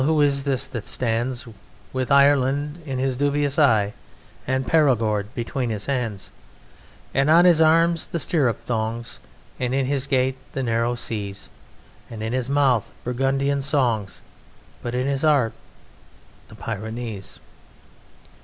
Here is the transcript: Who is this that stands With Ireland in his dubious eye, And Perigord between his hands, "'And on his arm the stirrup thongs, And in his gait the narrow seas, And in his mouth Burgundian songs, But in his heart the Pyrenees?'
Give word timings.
Who 0.03 0.19
is 0.23 0.45
this 0.45 0.67
that 0.69 0.87
stands 0.87 1.45
With 1.93 2.11
Ireland 2.11 2.81
in 2.87 2.97
his 2.97 3.15
dubious 3.15 3.59
eye, 3.59 3.93
And 4.47 4.65
Perigord 4.65 5.31
between 5.35 5.69
his 5.69 5.85
hands, 5.85 6.31
"'And 7.13 7.29
on 7.29 7.45
his 7.45 7.61
arm 7.61 7.95
the 8.11 8.17
stirrup 8.19 8.65
thongs, 8.65 9.19
And 9.59 9.75
in 9.75 9.85
his 9.85 10.07
gait 10.07 10.37
the 10.53 10.63
narrow 10.63 10.95
seas, 10.95 11.49
And 12.09 12.23
in 12.23 12.33
his 12.33 12.49
mouth 12.49 12.89
Burgundian 13.03 13.61
songs, 13.61 14.23
But 14.81 14.95
in 14.95 15.05
his 15.05 15.21
heart 15.21 15.53
the 16.47 16.55
Pyrenees?' 16.55 17.37